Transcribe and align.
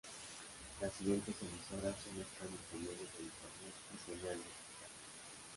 Las 0.81 0.93
siguientes 0.93 1.35
emisoras 1.43 1.93
solo 2.03 2.21
están 2.23 2.47
disponibles 2.49 3.07
en 3.19 3.25
internet 3.25 3.73
y 3.93 3.99
señal 4.09 4.37
digital. 4.39 4.51